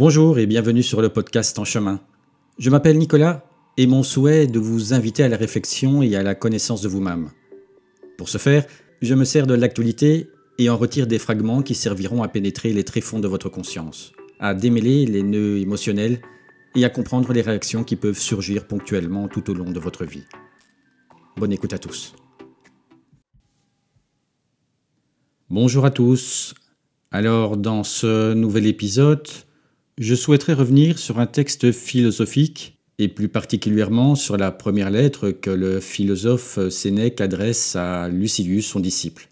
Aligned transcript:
Bonjour 0.00 0.38
et 0.38 0.46
bienvenue 0.46 0.84
sur 0.84 1.02
le 1.02 1.08
podcast 1.08 1.58
En 1.58 1.64
chemin. 1.64 1.98
Je 2.56 2.70
m'appelle 2.70 2.98
Nicolas 2.98 3.44
et 3.76 3.88
mon 3.88 4.04
souhait 4.04 4.44
est 4.44 4.46
de 4.46 4.60
vous 4.60 4.94
inviter 4.94 5.24
à 5.24 5.28
la 5.28 5.36
réflexion 5.36 6.02
et 6.02 6.14
à 6.14 6.22
la 6.22 6.36
connaissance 6.36 6.82
de 6.82 6.88
vous-même. 6.88 7.30
Pour 8.16 8.28
ce 8.28 8.38
faire, 8.38 8.64
je 9.02 9.12
me 9.16 9.24
sers 9.24 9.48
de 9.48 9.54
l'actualité 9.54 10.28
et 10.56 10.70
en 10.70 10.76
retire 10.76 11.08
des 11.08 11.18
fragments 11.18 11.62
qui 11.62 11.74
serviront 11.74 12.22
à 12.22 12.28
pénétrer 12.28 12.72
les 12.72 12.84
tréfonds 12.84 13.18
de 13.18 13.26
votre 13.26 13.48
conscience, 13.48 14.12
à 14.38 14.54
démêler 14.54 15.04
les 15.04 15.24
nœuds 15.24 15.58
émotionnels 15.58 16.20
et 16.76 16.84
à 16.84 16.90
comprendre 16.90 17.32
les 17.32 17.42
réactions 17.42 17.82
qui 17.82 17.96
peuvent 17.96 18.20
surgir 18.20 18.68
ponctuellement 18.68 19.26
tout 19.26 19.50
au 19.50 19.54
long 19.54 19.72
de 19.72 19.80
votre 19.80 20.04
vie. 20.04 20.26
Bonne 21.36 21.52
écoute 21.52 21.72
à 21.72 21.78
tous. 21.78 22.14
Bonjour 25.50 25.84
à 25.84 25.90
tous. 25.90 26.54
Alors 27.10 27.56
dans 27.56 27.82
ce 27.82 28.32
nouvel 28.34 28.66
épisode, 28.66 29.26
je 29.98 30.14
souhaiterais 30.14 30.54
revenir 30.54 30.98
sur 30.98 31.18
un 31.18 31.26
texte 31.26 31.72
philosophique, 31.72 32.78
et 33.00 33.08
plus 33.08 33.28
particulièrement 33.28 34.16
sur 34.16 34.36
la 34.36 34.50
première 34.50 34.90
lettre 34.90 35.30
que 35.30 35.50
le 35.50 35.78
philosophe 35.78 36.58
Sénèque 36.68 37.20
adresse 37.20 37.76
à 37.76 38.08
Lucilius, 38.08 38.66
son 38.66 38.80
disciple. 38.80 39.28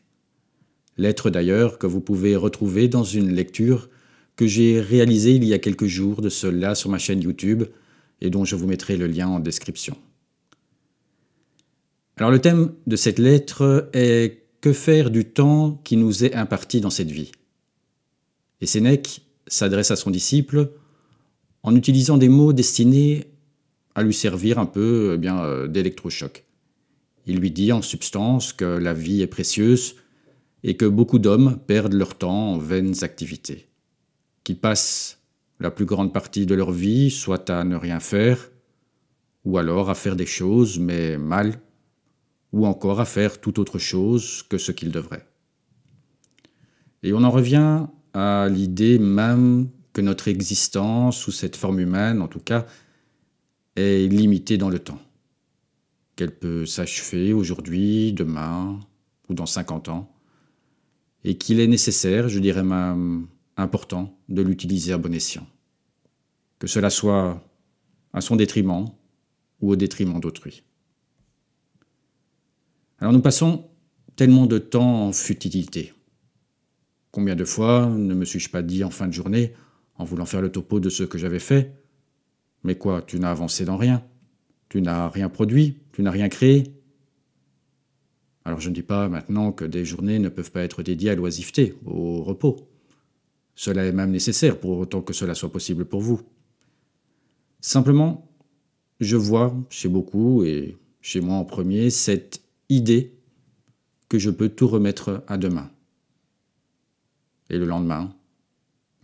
Lettre 0.98 1.30
d'ailleurs 1.30 1.78
que 1.78 1.86
vous 1.86 2.00
pouvez 2.00 2.36
retrouver 2.36 2.86
dans 2.88 3.02
une 3.02 3.34
lecture 3.34 3.88
que 4.36 4.46
j'ai 4.46 4.80
réalisée 4.80 5.32
il 5.32 5.44
y 5.44 5.52
a 5.52 5.58
quelques 5.58 5.86
jours 5.86 6.22
de 6.22 6.28
cela 6.28 6.74
sur 6.76 6.90
ma 6.90 6.98
chaîne 6.98 7.22
YouTube 7.22 7.64
et 8.20 8.30
dont 8.30 8.44
je 8.44 8.54
vous 8.54 8.66
mettrai 8.66 8.96
le 8.96 9.08
lien 9.08 9.28
en 9.28 9.40
description. 9.40 9.96
Alors 12.16 12.30
le 12.30 12.40
thème 12.40 12.72
de 12.86 12.96
cette 12.96 13.18
lettre 13.18 13.90
est 13.92 14.44
que 14.60 14.72
faire 14.72 15.10
du 15.10 15.24
temps 15.24 15.80
qui 15.84 15.96
nous 15.96 16.24
est 16.24 16.34
imparti 16.34 16.80
dans 16.80 16.90
cette 16.90 17.10
vie? 17.10 17.32
Et 18.60 18.66
Sénèque 18.66 19.25
s'adresse 19.46 19.90
à 19.90 19.96
son 19.96 20.10
disciple 20.10 20.70
en 21.62 21.74
utilisant 21.74 22.16
des 22.16 22.28
mots 22.28 22.52
destinés 22.52 23.26
à 23.94 24.02
lui 24.02 24.14
servir 24.14 24.58
un 24.58 24.66
peu 24.66 25.12
eh 25.14 25.18
bien 25.18 25.42
euh, 25.42 25.66
d'électrochoc. 25.66 26.44
Il 27.26 27.38
lui 27.38 27.50
dit 27.50 27.72
en 27.72 27.82
substance 27.82 28.52
que 28.52 28.64
la 28.64 28.94
vie 28.94 29.22
est 29.22 29.26
précieuse 29.26 29.96
et 30.62 30.76
que 30.76 30.84
beaucoup 30.84 31.18
d'hommes 31.18 31.58
perdent 31.66 31.94
leur 31.94 32.16
temps 32.16 32.52
en 32.52 32.58
vaines 32.58 33.02
activités, 33.02 33.68
qu'ils 34.44 34.58
passent 34.58 35.18
la 35.58 35.70
plus 35.70 35.86
grande 35.86 36.12
partie 36.12 36.46
de 36.46 36.54
leur 36.54 36.70
vie 36.70 37.10
soit 37.10 37.50
à 37.50 37.64
ne 37.64 37.76
rien 37.76 38.00
faire, 38.00 38.50
ou 39.44 39.58
alors 39.58 39.90
à 39.90 39.94
faire 39.94 40.16
des 40.16 40.26
choses 40.26 40.78
mais 40.78 41.18
mal, 41.18 41.60
ou 42.52 42.66
encore 42.66 43.00
à 43.00 43.04
faire 43.04 43.40
tout 43.40 43.58
autre 43.60 43.78
chose 43.78 44.42
que 44.48 44.58
ce 44.58 44.72
qu'ils 44.72 44.92
devraient. 44.92 45.26
Et 47.02 47.12
on 47.12 47.22
en 47.22 47.30
revient 47.30 47.86
à 48.16 48.48
l'idée 48.48 48.98
même 48.98 49.68
que 49.92 50.00
notre 50.00 50.28
existence, 50.28 51.18
sous 51.18 51.32
cette 51.32 51.54
forme 51.54 51.80
humaine 51.80 52.22
en 52.22 52.28
tout 52.28 52.40
cas, 52.40 52.66
est 53.76 54.10
limitée 54.10 54.56
dans 54.56 54.70
le 54.70 54.78
temps. 54.78 55.00
Qu'elle 56.16 56.34
peut 56.34 56.64
s'achever 56.64 57.34
aujourd'hui, 57.34 58.14
demain 58.14 58.80
ou 59.28 59.34
dans 59.34 59.44
50 59.44 59.90
ans. 59.90 60.10
Et 61.24 61.36
qu'il 61.36 61.60
est 61.60 61.66
nécessaire, 61.66 62.30
je 62.30 62.38
dirais 62.38 62.64
même 62.64 63.26
important, 63.58 64.18
de 64.30 64.40
l'utiliser 64.40 64.94
à 64.94 64.98
bon 64.98 65.12
escient. 65.12 65.46
Que 66.58 66.66
cela 66.66 66.88
soit 66.88 67.44
à 68.14 68.22
son 68.22 68.36
détriment 68.36 68.86
ou 69.60 69.72
au 69.72 69.76
détriment 69.76 70.20
d'autrui. 70.20 70.62
Alors 72.98 73.12
nous 73.12 73.20
passons 73.20 73.68
tellement 74.14 74.46
de 74.46 74.56
temps 74.56 75.08
en 75.08 75.12
futilité. 75.12 75.92
Combien 77.16 77.34
de 77.34 77.46
fois 77.46 77.86
ne 77.86 78.12
me 78.12 78.26
suis-je 78.26 78.50
pas 78.50 78.60
dit 78.60 78.84
en 78.84 78.90
fin 78.90 79.08
de 79.08 79.12
journée, 79.14 79.54
en 79.96 80.04
voulant 80.04 80.26
faire 80.26 80.42
le 80.42 80.52
topo 80.52 80.80
de 80.80 80.90
ce 80.90 81.02
que 81.02 81.16
j'avais 81.16 81.38
fait 81.38 81.72
Mais 82.62 82.74
quoi, 82.74 83.00
tu 83.00 83.18
n'as 83.18 83.30
avancé 83.30 83.64
dans 83.64 83.78
rien 83.78 84.04
Tu 84.68 84.82
n'as 84.82 85.08
rien 85.08 85.30
produit 85.30 85.78
Tu 85.92 86.02
n'as 86.02 86.10
rien 86.10 86.28
créé 86.28 86.74
Alors 88.44 88.60
je 88.60 88.68
ne 88.68 88.74
dis 88.74 88.82
pas 88.82 89.08
maintenant 89.08 89.50
que 89.50 89.64
des 89.64 89.86
journées 89.86 90.18
ne 90.18 90.28
peuvent 90.28 90.50
pas 90.50 90.60
être 90.60 90.82
dédiées 90.82 91.08
à 91.08 91.14
l'oisiveté, 91.14 91.74
au 91.86 92.22
repos. 92.22 92.68
Cela 93.54 93.86
est 93.86 93.92
même 93.92 94.10
nécessaire 94.10 94.60
pour 94.60 94.76
autant 94.76 95.00
que 95.00 95.14
cela 95.14 95.34
soit 95.34 95.50
possible 95.50 95.86
pour 95.86 96.02
vous. 96.02 96.20
Simplement, 97.62 98.30
je 99.00 99.16
vois 99.16 99.56
chez 99.70 99.88
beaucoup, 99.88 100.44
et 100.44 100.76
chez 101.00 101.22
moi 101.22 101.36
en 101.36 101.46
premier, 101.46 101.88
cette 101.88 102.42
idée 102.68 103.14
que 104.10 104.18
je 104.18 104.28
peux 104.28 104.50
tout 104.50 104.68
remettre 104.68 105.24
à 105.28 105.38
demain. 105.38 105.70
Et 107.50 107.58
le 107.58 107.64
lendemain, 107.64 108.14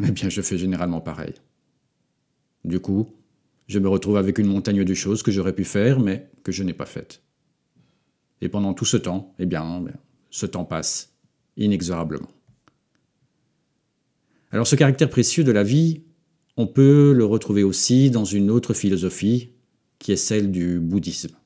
eh 0.03 0.11
bien, 0.11 0.29
je 0.29 0.43
fais 0.43 0.59
généralement 0.59 1.01
pareil. 1.01 1.35
Du 2.65 2.81
coup, 2.81 3.09
je 3.69 3.79
me 3.79 3.89
retrouve 3.89 4.17
avec 4.17 4.39
une 4.39 4.47
montagne 4.47 4.85
de 4.85 4.95
choses 4.95 5.23
que 5.23 5.31
j'aurais 5.31 5.55
pu 5.55 5.65
faire, 5.65 6.01
mais 6.01 6.31
que 6.43 6.53
je 6.53 6.63
n'ai 6.63 6.75
pas 6.75 6.87
faites. 6.87 7.23
Et 8.41 8.49
pendant 8.49 8.75
tout 8.75 8.85
ce 8.85 8.97
temps, 8.97 9.35
eh 9.39 9.47
bien, 9.47 9.85
ce 10.31 10.47
temps 10.47 10.65
passe 10.65 11.15
inexorablement. 11.57 12.29
Alors 14.51 14.67
ce 14.67 14.77
caractère 14.77 15.09
précieux 15.09 15.45
de 15.45 15.53
la 15.53 15.63
vie, 15.63 16.03
on 16.57 16.67
peut 16.67 17.13
le 17.13 17.25
retrouver 17.25 17.63
aussi 17.63 18.11
dans 18.11 18.25
une 18.25 18.51
autre 18.51 18.75
philosophie, 18.75 19.51
qui 19.99 20.13
est 20.13 20.17
celle 20.17 20.51
du 20.51 20.81
bouddhisme. 20.81 21.37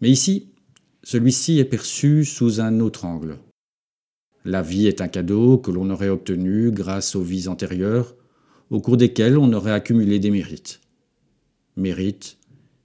Mais 0.00 0.08
ici, 0.08 0.52
celui-ci 1.02 1.58
est 1.58 1.64
perçu 1.64 2.24
sous 2.24 2.60
un 2.60 2.80
autre 2.80 3.04
angle. 3.04 3.38
La 4.46 4.62
vie 4.62 4.86
est 4.86 5.00
un 5.00 5.08
cadeau 5.08 5.58
que 5.58 5.72
l'on 5.72 5.90
aurait 5.90 6.08
obtenu 6.08 6.70
grâce 6.70 7.16
aux 7.16 7.22
vies 7.22 7.48
antérieures, 7.48 8.14
au 8.70 8.80
cours 8.80 8.96
desquelles 8.96 9.38
on 9.38 9.52
aurait 9.52 9.72
accumulé 9.72 10.20
des 10.20 10.30
mérites. 10.30 10.80
Mérites 11.76 12.38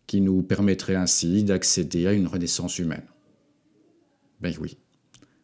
qui 0.07 0.21
nous 0.21 0.41
permettraient 0.41 0.95
ainsi 0.95 1.44
d'accéder 1.44 2.07
à 2.07 2.13
une 2.13 2.25
renaissance 2.25 2.79
humaine. 2.79 3.05
Ben 4.39 4.55
oui, 4.59 4.75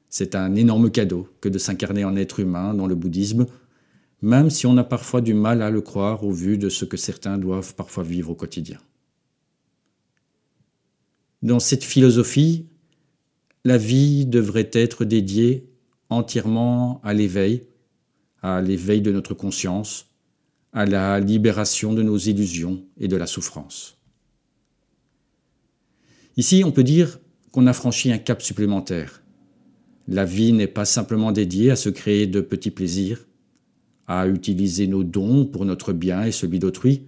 c'est 0.10 0.34
un 0.34 0.56
énorme 0.56 0.90
cadeau 0.90 1.30
que 1.40 1.50
de 1.50 1.60
s'incarner 1.60 2.04
en 2.04 2.16
être 2.16 2.40
humain 2.40 2.74
dans 2.74 2.88
le 2.88 2.96
bouddhisme, 2.96 3.46
même 4.24 4.50
si 4.50 4.66
on 4.66 4.76
a 4.78 4.84
parfois 4.84 5.22
du 5.22 5.36
mal 5.36 5.62
à 5.62 5.70
le 5.70 5.82
croire 5.82 6.24
au 6.24 6.32
vu 6.32 6.58
de 6.58 6.70
ce 6.70 6.84
que 6.84 6.98
certains 6.98 7.38
doivent 7.38 7.76
parfois 7.76 8.04
vivre 8.04 8.32
au 8.32 8.36
quotidien. 8.36 8.80
Dans 11.44 11.60
cette 11.60 11.84
philosophie, 11.84 12.66
la 13.66 13.78
vie 13.78 14.26
devrait 14.26 14.72
être 14.74 15.06
dédiée 15.06 15.70
entièrement 16.10 17.02
à 17.04 17.14
l'éveil, 17.14 17.68
à 18.42 18.62
l'éveil 18.62 19.02
de 19.02 19.12
notre 19.12 19.34
conscience, 19.34 20.08
à 20.74 20.86
la 20.86 21.20
libération 21.20 21.94
de 21.94 22.04
nos 22.04 22.18
illusions 22.18 22.84
et 22.98 23.08
de 23.08 23.18
la 23.18 23.28
souffrance. 23.28 23.98
Ici, 26.38 26.64
on 26.64 26.72
peut 26.72 26.84
dire 26.84 27.20
qu'on 27.52 27.68
a 27.68 27.74
franchi 27.74 28.12
un 28.12 28.20
cap 28.20 28.42
supplémentaire. 28.42 29.24
La 30.08 30.24
vie 30.24 30.54
n'est 30.54 30.68
pas 30.68 30.86
simplement 30.86 31.32
dédiée 31.32 31.72
à 31.72 31.76
se 31.76 31.90
créer 31.90 32.28
de 32.28 32.42
petits 32.42 32.72
plaisirs, 32.72 33.26
à 34.06 34.28
utiliser 34.28 34.88
nos 34.88 35.04
dons 35.04 35.46
pour 35.46 35.66
notre 35.66 35.94
bien 35.94 36.24
et 36.24 36.32
celui 36.32 36.60
d'autrui. 36.60 37.08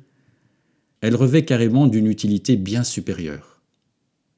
Elle 1.02 1.16
revêt 1.16 1.46
carrément 1.46 1.88
d'une 1.88 2.08
utilité 2.08 2.58
bien 2.58 2.84
supérieure. 2.84 3.62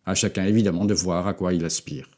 À 0.06 0.14
chacun 0.14 0.46
évidemment 0.46 0.86
de 0.86 0.94
voir 0.94 1.28
à 1.28 1.34
quoi 1.34 1.54
il 1.54 1.66
aspire. 1.66 2.10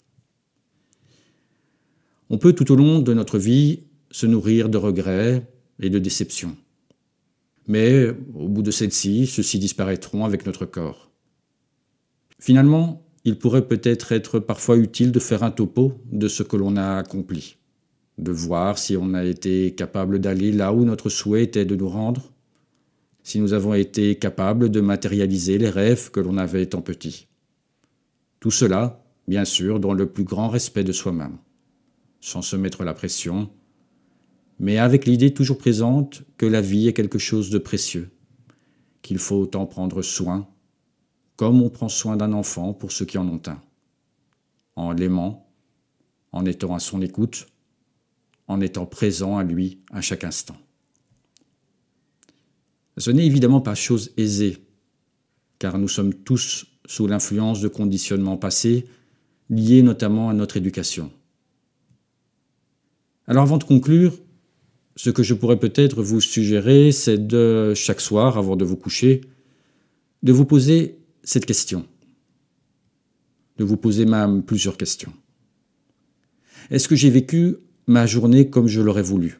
On 2.34 2.40
peut 2.40 2.54
tout 2.54 2.72
au 2.72 2.76
long 2.76 2.98
de 2.98 3.14
notre 3.14 3.38
vie 3.38 3.84
se 4.10 4.26
nourrir 4.26 4.68
de 4.68 4.80
regrets 4.80 5.48
et 5.80 5.92
de 5.92 6.00
déceptions. 6.00 6.58
Mais 7.68 8.10
au 8.34 8.48
bout 8.48 8.64
de 8.64 8.72
celles-ci, 8.72 9.28
ceux-ci 9.28 9.60
disparaîtront 9.60 10.26
avec 10.26 10.48
notre 10.48 10.66
corps. 10.66 11.12
Finalement, 12.40 13.06
il 13.24 13.38
pourrait 13.38 13.68
peut-être 13.68 14.14
être 14.14 14.40
parfois 14.40 14.78
utile 14.78 15.12
de 15.12 15.20
faire 15.20 15.44
un 15.44 15.52
topo 15.52 16.02
de 16.12 16.28
ce 16.28 16.42
que 16.42 16.58
l'on 16.58 16.76
a 16.76 16.98
accompli, 16.98 17.58
de 18.18 18.32
voir 18.32 18.80
si 18.80 18.98
on 18.98 19.14
a 19.14 19.24
été 19.24 19.76
capable 19.76 20.18
d'aller 20.18 20.52
là 20.52 20.74
où 20.74 20.86
notre 20.86 21.10
souhait 21.10 21.44
était 21.44 21.66
de 21.66 21.76
nous 21.76 21.88
rendre, 21.88 22.34
si 23.22 23.40
nous 23.42 23.54
avons 23.54 23.75
été 23.75 24.16
capables 24.16 24.69
de 24.69 24.81
matérialiser 24.81 25.60
les 25.60 25.69
rêves 25.69 26.10
que 26.10 26.19
l'on 26.19 26.40
avait 26.40 26.63
étant 26.63 26.81
petit. 26.81 27.28
Tout 28.40 28.50
cela, 28.50 29.06
bien 29.28 29.46
sûr, 29.46 29.80
dans 29.80 29.94
le 29.94 30.07
plus 30.07 30.24
grand 30.24 30.50
respect 30.50 30.84
de 30.84 30.94
soi-même 30.94 31.38
sans 32.24 32.42
se 32.42 32.56
mettre 32.56 32.86
la 32.86 32.94
pression, 32.94 33.50
mais 34.58 34.78
avec 34.78 35.06
l'idée 35.06 35.34
toujours 35.34 35.58
présente 35.58 36.24
que 36.38 36.46
la 36.46 36.62
vie 36.62 36.88
est 36.88 36.94
quelque 36.94 37.20
chose 37.20 37.50
de 37.50 37.58
précieux, 37.58 38.12
qu'il 39.02 39.18
faut 39.18 39.54
en 39.58 39.66
prendre 39.66 40.02
soin, 40.02 40.48
comme 41.36 41.62
on 41.62 41.70
prend 41.70 41.90
soin 41.90 42.16
d'un 42.16 42.31
enfant 42.31 42.74
pour 42.74 42.94
ceux 42.94 43.04
qui 43.04 43.18
en 43.18 43.28
ont 43.28 43.42
un, 43.48 43.62
en 44.78 44.94
l'aimant, 44.94 45.52
en 46.31 46.46
étant 46.46 46.74
à 46.74 46.80
son 46.80 47.02
écoute, 47.02 47.48
en 48.48 48.62
étant 48.62 48.86
présent 48.86 49.38
à 49.38 49.44
lui 49.44 49.80
à 49.92 50.00
chaque 50.00 50.24
instant. 50.24 50.56
Ce 52.96 53.12
n'est 53.12 53.26
évidemment 53.26 53.60
pas 53.60 53.76
chose 53.76 54.14
aisée, 54.16 54.66
car 55.60 55.78
nous 55.78 55.90
sommes 55.90 56.14
tous 56.14 56.68
sous 56.86 57.06
l'influence 57.06 57.60
de 57.60 57.68
conditionnements 57.68 58.38
passés, 58.38 58.86
liés 59.50 59.81
notamment 59.81 60.30
à 60.30 60.34
notre 60.34 60.56
éducation. 60.56 61.12
Alors 63.28 63.44
avant 63.44 63.58
de 63.58 63.64
conclure, 63.64 64.14
ce 64.96 65.10
que 65.10 65.24
je 65.24 65.34
pourrais 65.34 65.60
peut-être 65.60 66.04
vous 66.04 66.22
suggérer, 66.22 66.92
c'est 66.92 67.25
de 67.25 67.74
chaque 67.75 68.02
soir, 68.02 68.38
avant 68.38 68.56
de 68.56 68.66
vous 68.66 68.75
coucher, 68.75 69.22
de 70.22 70.31
vous 70.31 70.46
poser 70.46 71.00
cette 71.24 71.46
question. 71.46 71.88
De 73.58 73.64
vous 73.64 73.78
poser 73.78 74.06
même 74.06 74.44
plusieurs 74.44 74.78
questions. 74.78 75.14
Est-ce 76.70 76.88
que 76.88 76.96
j'ai 76.96 77.10
vécu 77.10 77.58
ma 77.88 78.06
journée 78.06 78.50
comme 78.50 78.68
je 78.68 78.81
l'aurais 78.81 79.04
voulu? 79.04 79.40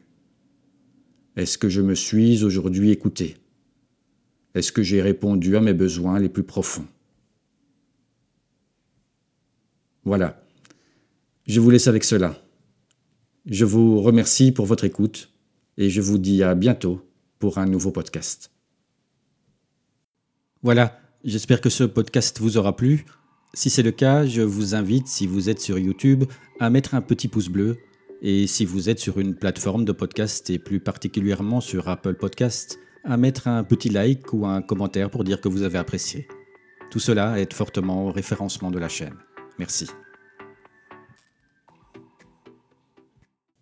Est-ce 1.36 1.58
que 1.58 1.68
je 1.68 1.80
me 1.80 1.94
suis 1.94 2.44
aujourd'hui 2.44 2.90
écouté? 2.90 3.36
Est-ce 4.54 4.72
que 4.72 4.82
j'ai 4.82 5.02
répondu 5.02 5.56
à 5.56 5.60
mes 5.60 5.74
besoins 5.74 6.18
les 6.20 6.28
plus 6.28 6.44
profonds? 6.44 6.86
Voilà. 10.04 10.42
Je 11.46 11.60
vous 11.60 11.70
laisse 11.70 11.88
avec 11.88 12.04
cela. 12.04 12.43
Je 13.46 13.66
vous 13.66 14.00
remercie 14.00 14.52
pour 14.52 14.64
votre 14.64 14.84
écoute 14.84 15.30
et 15.76 15.90
je 15.90 16.00
vous 16.00 16.16
dis 16.16 16.42
à 16.42 16.54
bientôt 16.54 17.06
pour 17.38 17.58
un 17.58 17.66
nouveau 17.66 17.90
podcast. 17.90 18.50
Voilà, 20.62 20.98
j'espère 21.24 21.60
que 21.60 21.68
ce 21.68 21.84
podcast 21.84 22.40
vous 22.40 22.56
aura 22.56 22.74
plu. 22.74 23.04
Si 23.52 23.68
c'est 23.68 23.82
le 23.82 23.90
cas, 23.90 24.24
je 24.24 24.40
vous 24.40 24.74
invite, 24.74 25.08
si 25.08 25.26
vous 25.26 25.50
êtes 25.50 25.60
sur 25.60 25.78
YouTube, 25.78 26.24
à 26.58 26.70
mettre 26.70 26.94
un 26.94 27.02
petit 27.02 27.28
pouce 27.28 27.48
bleu. 27.48 27.76
Et 28.22 28.46
si 28.46 28.64
vous 28.64 28.88
êtes 28.88 28.98
sur 28.98 29.18
une 29.20 29.34
plateforme 29.34 29.84
de 29.84 29.92
podcast 29.92 30.48
et 30.48 30.58
plus 30.58 30.80
particulièrement 30.80 31.60
sur 31.60 31.88
Apple 31.88 32.14
Podcast, 32.14 32.78
à 33.04 33.18
mettre 33.18 33.46
un 33.46 33.62
petit 33.62 33.90
like 33.90 34.32
ou 34.32 34.46
un 34.46 34.62
commentaire 34.62 35.10
pour 35.10 35.22
dire 35.22 35.42
que 35.42 35.48
vous 35.48 35.62
avez 35.62 35.76
apprécié. 35.76 36.26
Tout 36.90 37.00
cela 37.00 37.38
aide 37.38 37.52
fortement 37.52 38.06
au 38.06 38.12
référencement 38.12 38.70
de 38.70 38.78
la 38.78 38.88
chaîne. 38.88 39.18
Merci. 39.58 39.90